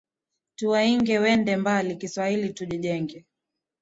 [0.55, 3.25] Tuwainge wende mbali, kiswahili tujijenge,